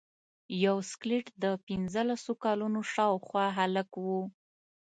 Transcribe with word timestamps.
یو 0.65 0.77
سکلیټ 0.91 1.25
د 1.43 1.45
پنځلسو 1.67 2.31
کلونو 2.43 2.79
شاوخوا 2.93 3.45
هلک 3.57 3.89
و. 4.03 4.05